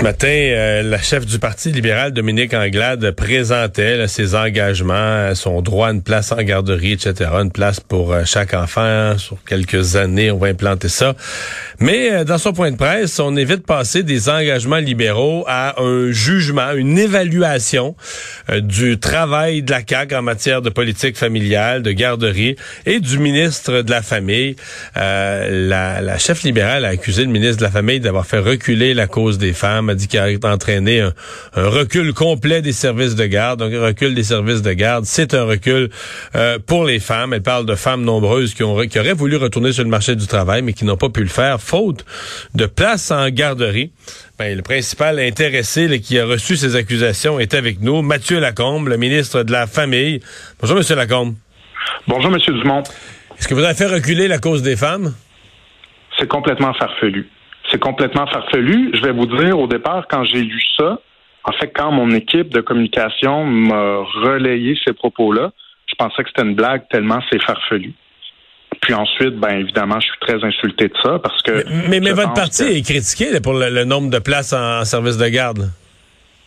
[0.00, 5.88] Ce matin, euh, la chef du Parti libéral, Dominique Anglade, présentait ses engagements, son droit
[5.88, 9.18] à une place en garderie, etc., une place pour euh, chaque enfant.
[9.18, 11.14] Sur quelques années, on va implanter ça.
[11.80, 15.78] Mais euh, dans son point de presse, on évite de passer des engagements libéraux à
[15.82, 17.94] un jugement, une évaluation
[18.58, 22.56] du travail de la CAQ en matière de politique familiale, de garderie
[22.86, 24.56] et du ministre de la Famille.
[24.96, 29.06] La, la chef libérale a accusé le ministre de la Famille d'avoir fait reculer la
[29.06, 31.12] cause des femmes a dit qu'il a entraîné un,
[31.54, 33.60] recul complet des services de garde.
[33.60, 35.90] Donc, un recul des services de garde, c'est un recul
[36.34, 37.32] euh, pour les femmes.
[37.32, 40.26] Elle parle de femmes nombreuses qui, ont, qui auraient voulu retourner sur le marché du
[40.26, 42.04] travail, mais qui n'ont pas pu le faire, faute
[42.54, 43.92] de place en garderie.
[44.38, 48.96] Ben, le principal intéressé qui a reçu ces accusations est avec nous, Mathieu Lacombe, le
[48.96, 50.20] ministre de la Famille.
[50.60, 51.34] Bonjour, Monsieur Lacombe.
[52.06, 52.82] Bonjour, Monsieur Dumont.
[53.38, 55.14] Est-ce que vous avez fait reculer la cause des femmes?
[56.18, 57.28] C'est complètement farfelu
[57.70, 58.90] c'est complètement farfelu.
[58.94, 60.98] Je vais vous dire, au départ, quand j'ai lu ça,
[61.44, 65.52] en fait, quand mon équipe de communication m'a relayé ces propos-là,
[65.86, 67.92] je pensais que c'était une blague tellement c'est farfelu.
[68.82, 71.64] Puis ensuite, ben évidemment, je suis très insulté de ça parce que.
[71.88, 75.70] Mais, mais, votre parti est critiqué pour le, nombre de places en, service de garde.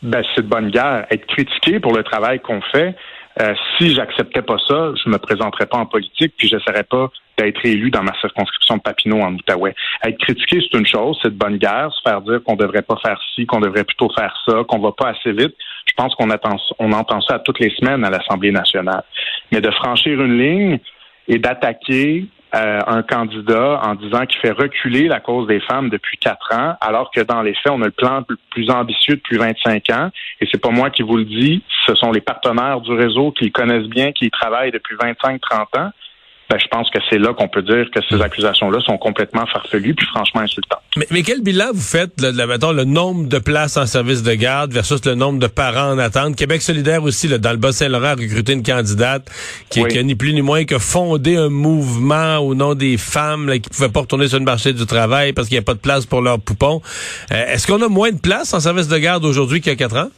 [0.01, 1.05] Ben, c'est de bonne guerre.
[1.11, 2.95] Être critiqué pour le travail qu'on fait,
[3.41, 7.65] euh, si j'acceptais pas ça, je me présenterais pas en politique, puis j'essaierais pas d'être
[7.65, 9.73] élu dans ma circonscription de Papineau en Outaouais.
[10.03, 12.97] Être critiqué, c'est une chose, c'est de bonne guerre, se faire dire qu'on devrait pas
[13.03, 15.55] faire ci, qu'on devrait plutôt faire ça, qu'on va pas assez vite.
[15.85, 19.03] Je pense qu'on entend ça toutes les semaines à l'Assemblée nationale.
[19.51, 20.79] Mais de franchir une ligne
[21.27, 22.25] et d'attaquer
[22.55, 26.75] euh, un candidat en disant qu'il fait reculer la cause des femmes depuis quatre ans,
[26.81, 30.09] alors que dans les faits, on a le plan plus ambitieux depuis 25 ans.
[30.39, 33.51] Et c'est pas moi qui vous le dis, ce sont les partenaires du réseau qui
[33.51, 35.89] connaissent bien, qui y travaillent depuis 25-30 ans.
[36.53, 39.95] Ben, je pense que c'est là qu'on peut dire que ces accusations-là sont complètement farfelues
[39.95, 40.83] puis franchement insultantes.
[41.09, 45.03] Mais, quel bilan vous faites, de, le nombre de places en service de garde versus
[45.03, 46.35] le nombre de parents en attente?
[46.35, 49.27] Québec solidaire aussi, là, dans le Bas-Saint-Laurent, a recruté une candidate
[49.71, 53.71] qui, a ni plus ni moins que fondé un mouvement au nom des femmes qui
[53.71, 55.79] ne pouvaient pas retourner sur le marché du travail parce qu'il n'y a pas de
[55.79, 56.83] place pour leurs poupons.
[57.31, 59.75] Euh, est-ce qu'on a moins de places en service de garde aujourd'hui qu'il y a
[59.75, 60.11] quatre ans?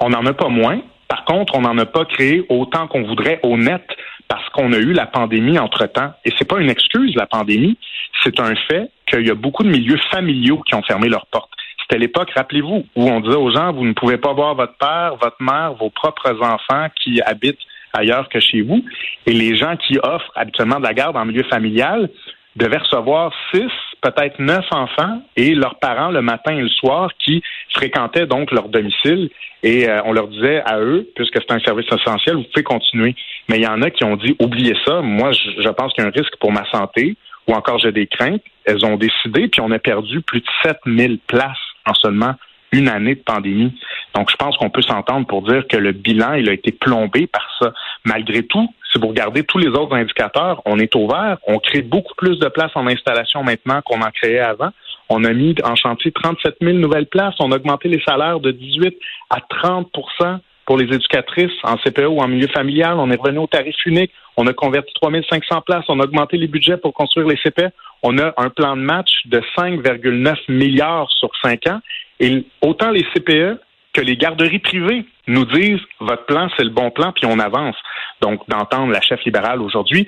[0.00, 0.80] On n'en a pas moins.
[1.06, 3.82] Par contre, on n'en a pas créé autant qu'on voudrait au net
[4.30, 6.12] parce qu'on a eu la pandémie entre-temps.
[6.24, 7.76] Et c'est pas une excuse, la pandémie,
[8.22, 11.50] c'est un fait qu'il y a beaucoup de milieux familiaux qui ont fermé leurs portes.
[11.82, 15.16] C'était l'époque, rappelez-vous, où on disait aux gens, vous ne pouvez pas voir votre père,
[15.20, 17.58] votre mère, vos propres enfants qui habitent
[17.92, 18.84] ailleurs que chez vous.
[19.26, 22.08] Et les gens qui offrent habituellement de la garde en milieu familial
[22.56, 23.70] devaient recevoir six,
[24.02, 27.42] peut-être neuf enfants et leurs parents le matin et le soir qui
[27.74, 29.30] fréquentaient donc leur domicile.
[29.62, 33.14] Et euh, on leur disait à eux, puisque c'est un service essentiel, vous pouvez continuer.
[33.48, 36.02] Mais il y en a qui ont dit, oubliez ça, moi je, je pense qu'il
[36.02, 37.16] y a un risque pour ma santé
[37.46, 38.42] ou encore j'ai des craintes.
[38.64, 42.34] Elles ont décidé, puis on a perdu plus de 7000 places en seulement
[42.72, 43.72] une année de pandémie.
[44.14, 47.26] Donc, je pense qu'on peut s'entendre pour dire que le bilan, il a été plombé
[47.26, 47.72] par ça.
[48.04, 51.38] Malgré tout, si vous regardez tous les autres indicateurs, on est ouvert.
[51.46, 54.70] On crée beaucoup plus de places en installation maintenant qu'on en créait avant.
[55.08, 57.34] On a mis en chantier 37 000 nouvelles places.
[57.40, 58.96] On a augmenté les salaires de 18
[59.30, 62.94] à 30% pour les éducatrices en CPE ou en milieu familial.
[62.98, 64.12] On est revenu au tarif unique.
[64.36, 65.84] On a converti 3 500 places.
[65.88, 67.72] On a augmenté les budgets pour construire les CPE.
[68.02, 71.80] On a un plan de match de 5,9 milliards sur 5 ans.
[72.20, 73.58] Et autant les CPE
[73.92, 77.76] que les garderies privées nous disent votre plan, c'est le bon plan, puis on avance.
[78.20, 80.06] Donc, d'entendre la chef libérale aujourd'hui,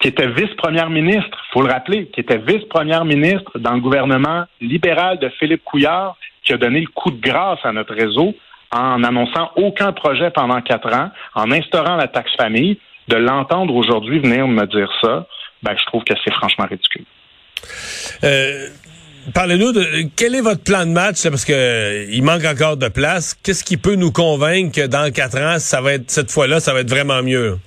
[0.00, 5.18] qui était vice-première ministre, faut le rappeler, qui était vice-première ministre dans le gouvernement libéral
[5.18, 8.34] de Philippe Couillard, qui a donné le coup de grâce à notre réseau
[8.72, 12.78] en annonçant aucun projet pendant quatre ans, en instaurant la taxe famille,
[13.08, 15.26] de l'entendre aujourd'hui venir me dire ça,
[15.62, 17.04] ben, je trouve que c'est franchement ridicule.
[18.24, 18.68] Euh,
[19.34, 19.84] Parlez-nous de
[20.16, 23.34] quel est votre plan de match parce que euh, il manque encore de place.
[23.34, 26.72] Qu'est-ce qui peut nous convaincre que dans quatre ans, ça va être cette fois-là, ça
[26.72, 27.58] va être vraiment mieux?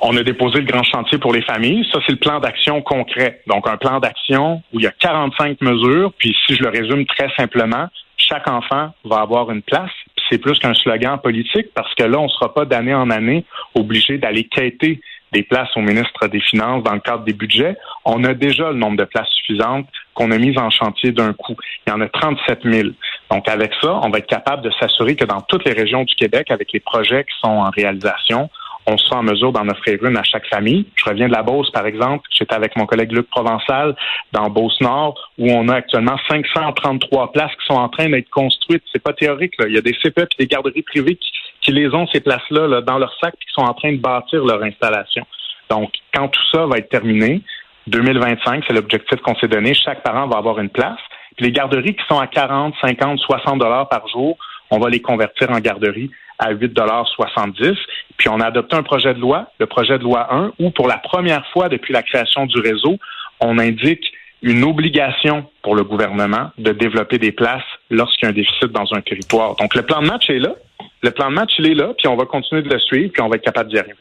[0.00, 1.86] On a déposé le grand chantier pour les familles.
[1.92, 3.40] Ça, c'est le plan d'action concret.
[3.46, 6.12] Donc, un plan d'action où il y a 45 mesures.
[6.18, 9.90] Puis, si je le résume très simplement, chaque enfant va avoir une place.
[10.28, 13.44] C'est plus qu'un slogan politique parce que là, on ne sera pas d'année en année
[13.74, 15.00] obligé d'aller quêter
[15.32, 17.76] des places au ministre des Finances dans le cadre des budgets.
[18.04, 19.86] On a déjà le nombre de places suffisantes
[20.18, 21.54] qu'on a mises en chantier d'un coup.
[21.86, 22.88] Il y en a 37 000.
[23.30, 26.14] Donc, avec ça, on va être capable de s'assurer que dans toutes les régions du
[26.16, 28.50] Québec, avec les projets qui sont en réalisation,
[28.86, 30.86] on sera en mesure d'en offrir une à chaque famille.
[30.96, 32.26] Je reviens de la Beauce, par exemple.
[32.32, 33.94] J'étais avec mon collègue Luc Provençal
[34.32, 38.82] dans Beauce-Nord, où on a actuellement 533 places qui sont en train d'être construites.
[38.92, 39.52] C'est pas théorique.
[39.60, 39.66] Là.
[39.68, 41.30] Il y a des CPE et des garderies privées qui,
[41.60, 44.44] qui les ont, ces places-là, dans leur sac, et qui sont en train de bâtir
[44.44, 45.24] leur installation.
[45.70, 47.42] Donc, quand tout ça va être terminé,
[47.88, 50.98] 2025, c'est l'objectif qu'on s'est donné, chaque parent va avoir une place.
[51.36, 54.36] Puis les garderies qui sont à 40, 50, 60 dollars par jour,
[54.70, 57.76] on va les convertir en garderies à 8,70
[58.16, 60.88] Puis on a adopté un projet de loi, le projet de loi 1, où pour
[60.88, 62.98] la première fois depuis la création du réseau,
[63.40, 64.12] on indique
[64.42, 68.92] une obligation pour le gouvernement de développer des places lorsqu'il y a un déficit dans
[68.94, 69.56] un territoire.
[69.56, 70.54] Donc le plan de match est là.
[71.02, 73.22] Le plan de match, il est là, puis on va continuer de le suivre, puis
[73.22, 73.96] on va être capable d'y arriver.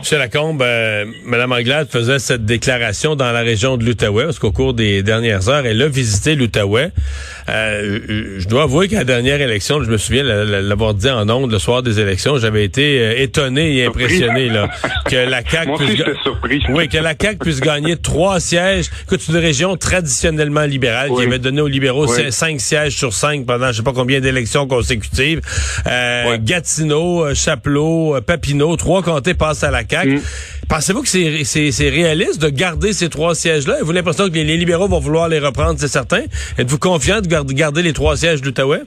[0.00, 0.18] M.
[0.18, 4.72] Lacombe, euh, Mme Anglade faisait cette déclaration dans la région de l'Outaouais, parce qu'au cours
[4.72, 6.90] des dernières heures, elle a visité l'Outaouais.
[7.48, 11.50] Euh, je dois avouer qu'à la dernière élection, je me souviens l'avoir dit en ondes
[11.50, 14.70] le soir des élections, j'avais été euh, étonné et impressionné là,
[15.08, 15.72] que la CAQ
[16.42, 18.86] puisse, oui, que la CAQ puisse gagner trois sièges.
[19.04, 23.46] Écoute, c'est une région traditionnellement libérale qui avait donné aux libéraux cinq sièges sur cinq
[23.46, 25.40] pendant je sais pas combien d'élections consécutives.
[25.86, 29.34] Euh, Gatineau, Chapelot, Papineau, trois comtés
[29.64, 30.16] à la CAQ.
[30.16, 30.20] Mm.
[30.68, 33.74] Pensez-vous que c'est réaliste de garder ces trois sièges-là?
[33.74, 36.22] Avez-vous l'impression que les, libéraux vont vouloir les reprendre, c'est certain?
[36.58, 38.82] Êtes-vous confiant de garder, les trois sièges d'Outaouais?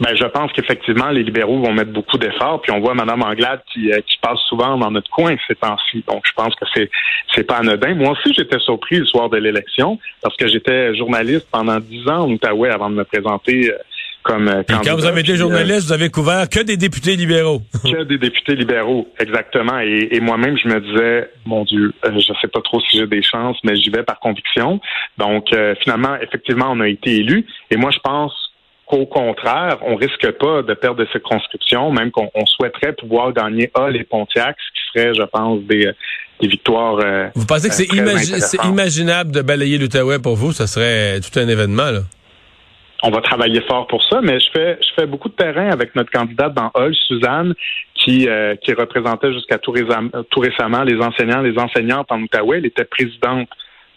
[0.00, 2.60] Ben, je pense qu'effectivement, les libéraux vont mettre beaucoup d'efforts.
[2.62, 6.04] Puis on voit Mme Anglade qui, euh, qui passe souvent dans notre coin ces temps-ci.
[6.08, 6.90] Donc, je pense que c'est
[7.34, 7.94] c'est pas anodin.
[7.94, 12.24] Moi aussi, j'étais surpris le soir de l'élection parce que j'étais journaliste pendant dix ans
[12.24, 13.78] en Outaouais avant de me présenter euh,
[14.24, 17.60] comme euh, quand vous avez été journaliste, vous avez couvert que des députés libéraux.
[17.84, 19.78] que des députés libéraux, exactement.
[19.80, 23.22] Et, moi-même, je me disais, mon Dieu, euh, je sais pas trop si j'ai des
[23.22, 24.80] chances, mais j'y vais par conviction.
[25.18, 27.46] Donc, euh, finalement, effectivement, on a été élus.
[27.70, 28.32] Et moi, je pense
[28.86, 33.94] qu'au contraire, on risque pas de perdre de circonscriptions, même qu'on souhaiterait pouvoir gagner Hall
[33.94, 35.90] et Pontiac, ce qui serait, je pense, des,
[36.40, 36.98] des victoires.
[37.34, 40.52] vous pensez que c'est imaginable de balayer l'Outaouais pour vous?
[40.52, 42.00] Ça serait tout un événement, là?
[43.04, 45.94] On va travailler fort pour ça, mais je fais je fais beaucoup de terrain avec
[45.94, 47.54] notre candidate dans Hall, Suzanne,
[47.94, 52.58] qui euh, qui représentait jusqu'à tout, récemment les enseignants, les enseignantes en Outaouais.
[52.58, 53.48] Elle était présidente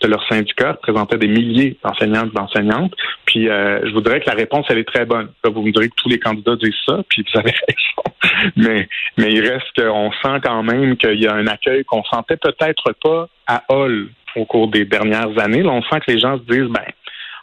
[0.02, 2.94] de leur syndicat, représentait des milliers d'enseignants et d'enseignantes.
[3.26, 5.30] Puis euh, je voudrais que la réponse elle est très bonne.
[5.46, 8.52] vous me direz que tous les candidats disent ça, puis vous avez raison.
[8.58, 12.38] mais mais il reste qu'on sent quand même qu'il y a un accueil qu'on sentait
[12.38, 15.64] peut-être pas à Hall au cours des dernières années.
[15.64, 16.84] Là, on sent que les gens se disent ben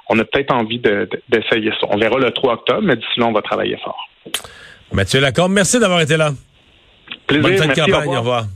[0.09, 1.87] on a peut-être envie d'essayer ça.
[1.91, 4.09] On verra le 3 octobre, mais d'ici là, on va travailler fort.
[4.93, 6.33] Mathieu Lacombe, merci d'avoir été là.
[7.27, 8.47] Plaisir, Bonne campagne, Au revoir.